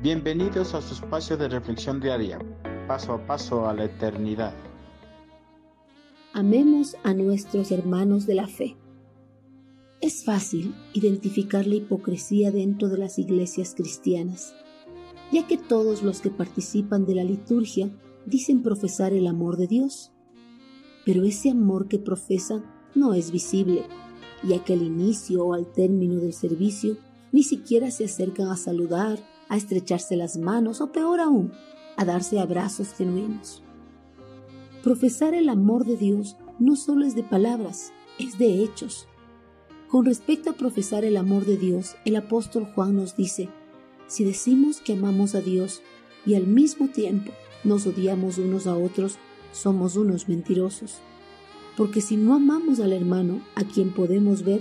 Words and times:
Bienvenidos 0.00 0.74
a 0.74 0.80
su 0.80 0.94
espacio 0.94 1.36
de 1.36 1.48
reflexión 1.48 1.98
diaria, 1.98 2.38
paso 2.86 3.14
a 3.14 3.26
paso 3.26 3.68
a 3.68 3.74
la 3.74 3.86
eternidad. 3.86 4.54
Amemos 6.32 6.96
a 7.02 7.14
nuestros 7.14 7.72
hermanos 7.72 8.24
de 8.24 8.36
la 8.36 8.46
fe. 8.46 8.76
Es 10.00 10.24
fácil 10.24 10.72
identificar 10.92 11.66
la 11.66 11.74
hipocresía 11.74 12.52
dentro 12.52 12.88
de 12.88 12.98
las 12.98 13.18
iglesias 13.18 13.74
cristianas, 13.76 14.54
ya 15.32 15.48
que 15.48 15.58
todos 15.58 16.04
los 16.04 16.20
que 16.20 16.30
participan 16.30 17.04
de 17.04 17.16
la 17.16 17.24
liturgia 17.24 17.90
dicen 18.24 18.62
profesar 18.62 19.12
el 19.12 19.26
amor 19.26 19.56
de 19.56 19.66
Dios, 19.66 20.12
pero 21.04 21.24
ese 21.24 21.50
amor 21.50 21.88
que 21.88 21.98
profesan 21.98 22.64
no 22.94 23.14
es 23.14 23.32
visible, 23.32 23.82
ya 24.44 24.62
que 24.62 24.74
al 24.74 24.82
inicio 24.82 25.44
o 25.44 25.54
al 25.54 25.66
término 25.72 26.20
del 26.20 26.34
servicio 26.34 26.96
ni 27.32 27.42
siquiera 27.42 27.90
se 27.90 28.04
acercan 28.04 28.46
a 28.46 28.56
saludar 28.56 29.18
a 29.48 29.56
estrecharse 29.56 30.16
las 30.16 30.36
manos 30.36 30.80
o 30.80 30.92
peor 30.92 31.20
aún, 31.20 31.52
a 31.96 32.04
darse 32.04 32.38
abrazos 32.38 32.94
genuinos. 32.94 33.62
Profesar 34.82 35.34
el 35.34 35.48
amor 35.48 35.84
de 35.84 35.96
Dios 35.96 36.36
no 36.58 36.76
solo 36.76 37.04
es 37.04 37.14
de 37.14 37.22
palabras, 37.22 37.92
es 38.18 38.38
de 38.38 38.62
hechos. 38.62 39.08
Con 39.88 40.04
respecto 40.04 40.50
a 40.50 40.54
profesar 40.54 41.04
el 41.04 41.16
amor 41.16 41.44
de 41.44 41.56
Dios, 41.56 41.96
el 42.04 42.16
apóstol 42.16 42.66
Juan 42.74 42.96
nos 42.96 43.16
dice, 43.16 43.48
si 44.06 44.24
decimos 44.24 44.80
que 44.80 44.92
amamos 44.94 45.34
a 45.34 45.40
Dios 45.40 45.82
y 46.24 46.34
al 46.34 46.46
mismo 46.46 46.88
tiempo 46.88 47.32
nos 47.64 47.86
odiamos 47.86 48.38
unos 48.38 48.66
a 48.66 48.76
otros, 48.76 49.18
somos 49.52 49.96
unos 49.96 50.28
mentirosos. 50.28 50.98
Porque 51.76 52.00
si 52.00 52.16
no 52.16 52.34
amamos 52.34 52.80
al 52.80 52.92
hermano 52.92 53.40
a 53.54 53.64
quien 53.64 53.92
podemos 53.92 54.42
ver, 54.42 54.60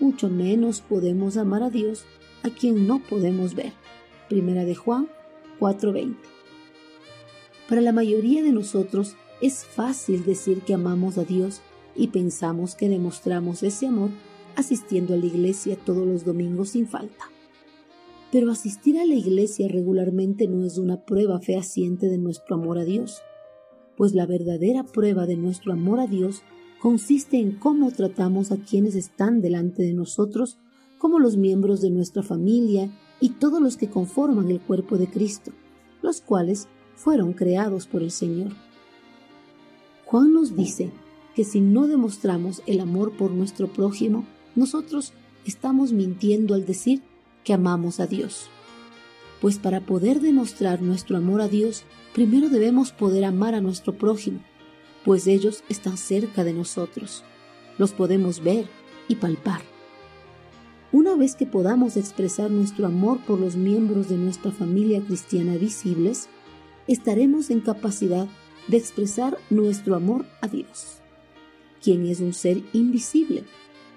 mucho 0.00 0.28
menos 0.28 0.80
podemos 0.80 1.36
amar 1.36 1.62
a 1.62 1.70
Dios 1.70 2.04
a 2.42 2.50
quien 2.50 2.86
no 2.86 3.00
podemos 3.00 3.54
ver. 3.54 3.72
Primera 4.34 4.64
de 4.64 4.74
Juan 4.74 5.06
4:20. 5.60 6.16
Para 7.68 7.80
la 7.80 7.92
mayoría 7.92 8.42
de 8.42 8.50
nosotros 8.50 9.14
es 9.40 9.64
fácil 9.64 10.24
decir 10.24 10.62
que 10.62 10.74
amamos 10.74 11.18
a 11.18 11.24
Dios 11.24 11.62
y 11.94 12.08
pensamos 12.08 12.74
que 12.74 12.88
demostramos 12.88 13.62
ese 13.62 13.86
amor 13.86 14.10
asistiendo 14.56 15.14
a 15.14 15.18
la 15.18 15.26
iglesia 15.26 15.76
todos 15.76 16.04
los 16.04 16.24
domingos 16.24 16.70
sin 16.70 16.88
falta. 16.88 17.30
Pero 18.32 18.50
asistir 18.50 18.98
a 18.98 19.06
la 19.06 19.14
iglesia 19.14 19.68
regularmente 19.68 20.48
no 20.48 20.64
es 20.64 20.78
una 20.78 21.04
prueba 21.04 21.38
fehaciente 21.38 22.08
de 22.08 22.18
nuestro 22.18 22.56
amor 22.56 22.78
a 22.78 22.84
Dios, 22.84 23.22
pues 23.96 24.14
la 24.14 24.26
verdadera 24.26 24.82
prueba 24.82 25.26
de 25.26 25.36
nuestro 25.36 25.72
amor 25.72 26.00
a 26.00 26.08
Dios 26.08 26.42
consiste 26.80 27.38
en 27.38 27.52
cómo 27.52 27.92
tratamos 27.92 28.50
a 28.50 28.56
quienes 28.56 28.96
están 28.96 29.40
delante 29.40 29.84
de 29.84 29.92
nosotros 29.92 30.58
como 30.98 31.18
los 31.18 31.36
miembros 31.36 31.80
de 31.80 31.90
nuestra 31.90 32.22
familia 32.22 32.90
y 33.20 33.30
todos 33.30 33.60
los 33.60 33.76
que 33.76 33.88
conforman 33.88 34.50
el 34.50 34.60
cuerpo 34.60 34.96
de 34.96 35.08
Cristo, 35.08 35.52
los 36.02 36.20
cuales 36.20 36.68
fueron 36.94 37.32
creados 37.32 37.86
por 37.86 38.02
el 38.02 38.10
Señor. 38.10 38.52
Juan 40.04 40.32
nos 40.32 40.56
dice 40.56 40.92
que 41.34 41.44
si 41.44 41.60
no 41.60 41.86
demostramos 41.86 42.62
el 42.66 42.80
amor 42.80 43.16
por 43.16 43.30
nuestro 43.32 43.68
prójimo, 43.68 44.24
nosotros 44.54 45.12
estamos 45.44 45.92
mintiendo 45.92 46.54
al 46.54 46.64
decir 46.64 47.02
que 47.42 47.52
amamos 47.52 48.00
a 48.00 48.06
Dios. 48.06 48.48
Pues 49.40 49.58
para 49.58 49.80
poder 49.80 50.20
demostrar 50.20 50.80
nuestro 50.80 51.16
amor 51.16 51.40
a 51.40 51.48
Dios, 51.48 51.84
primero 52.14 52.48
debemos 52.48 52.92
poder 52.92 53.24
amar 53.24 53.54
a 53.54 53.60
nuestro 53.60 53.98
prójimo, 53.98 54.40
pues 55.04 55.26
ellos 55.26 55.64
están 55.68 55.98
cerca 55.98 56.44
de 56.44 56.54
nosotros. 56.54 57.24
Los 57.76 57.92
podemos 57.92 58.42
ver 58.42 58.66
y 59.08 59.16
palpar. 59.16 59.73
Una 60.94 61.16
vez 61.16 61.34
que 61.34 61.44
podamos 61.44 61.96
expresar 61.96 62.52
nuestro 62.52 62.86
amor 62.86 63.18
por 63.26 63.40
los 63.40 63.56
miembros 63.56 64.08
de 64.08 64.16
nuestra 64.16 64.52
familia 64.52 65.00
cristiana 65.00 65.56
visibles, 65.56 66.28
estaremos 66.86 67.50
en 67.50 67.62
capacidad 67.62 68.28
de 68.68 68.76
expresar 68.76 69.36
nuestro 69.50 69.96
amor 69.96 70.24
a 70.40 70.46
Dios, 70.46 70.98
quien 71.82 72.06
es 72.06 72.20
un 72.20 72.32
ser 72.32 72.62
invisible, 72.72 73.42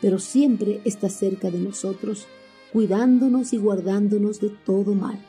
pero 0.00 0.18
siempre 0.18 0.80
está 0.86 1.10
cerca 1.10 1.50
de 1.50 1.58
nosotros, 1.58 2.26
cuidándonos 2.72 3.52
y 3.52 3.58
guardándonos 3.58 4.40
de 4.40 4.48
todo 4.48 4.94
mal. 4.94 5.22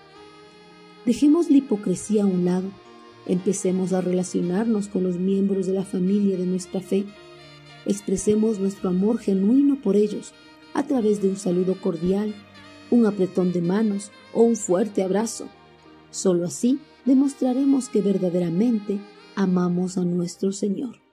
Dejemos 1.05 1.49
la 1.49 1.57
hipocresía 1.57 2.23
a 2.23 2.27
un 2.27 2.45
lado, 2.45 2.69
empecemos 3.27 3.91
a 3.91 3.99
relacionarnos 3.99 4.87
con 4.87 5.03
los 5.03 5.17
miembros 5.17 5.67
de 5.67 5.73
la 5.73 5.83
familia 5.83 6.37
de 6.37 6.45
nuestra 6.45 6.79
fe, 6.79 7.03
expresemos 7.85 8.59
nuestro 8.59 8.91
amor 8.91 9.17
genuino 9.17 9.75
por 9.81 9.97
ellos, 9.97 10.33
a 10.73 10.83
través 10.83 11.21
de 11.21 11.29
un 11.29 11.37
saludo 11.37 11.79
cordial, 11.79 12.33
un 12.91 13.05
apretón 13.05 13.51
de 13.51 13.61
manos 13.61 14.11
o 14.33 14.43
un 14.43 14.55
fuerte 14.55 15.03
abrazo. 15.03 15.47
Solo 16.11 16.45
así 16.45 16.79
demostraremos 17.05 17.89
que 17.89 18.01
verdaderamente 18.01 18.99
amamos 19.35 19.97
a 19.97 20.03
nuestro 20.03 20.51
Señor. 20.51 21.08